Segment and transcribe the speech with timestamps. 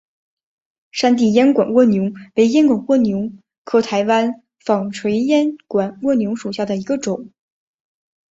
[0.91, 3.31] 山地烟管蜗牛为烟管蜗牛
[3.63, 7.29] 科台湾纺锤烟管蜗牛属下的一个种。